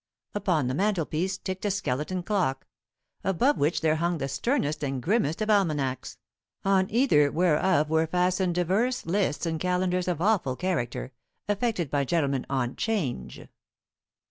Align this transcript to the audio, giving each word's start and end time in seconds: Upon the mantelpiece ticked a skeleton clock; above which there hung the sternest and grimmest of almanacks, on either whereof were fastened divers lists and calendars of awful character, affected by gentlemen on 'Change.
Upon 0.33 0.65
the 0.65 0.73
mantelpiece 0.73 1.37
ticked 1.37 1.63
a 1.63 1.69
skeleton 1.69 2.23
clock; 2.23 2.65
above 3.23 3.59
which 3.59 3.81
there 3.81 3.97
hung 3.97 4.17
the 4.17 4.27
sternest 4.27 4.83
and 4.83 4.99
grimmest 4.99 5.43
of 5.43 5.51
almanacks, 5.51 6.17
on 6.65 6.87
either 6.89 7.31
whereof 7.31 7.91
were 7.91 8.07
fastened 8.07 8.55
divers 8.55 9.05
lists 9.05 9.45
and 9.45 9.59
calendars 9.59 10.07
of 10.07 10.19
awful 10.19 10.55
character, 10.55 11.11
affected 11.47 11.91
by 11.91 12.03
gentlemen 12.03 12.47
on 12.49 12.75
'Change. 12.75 13.47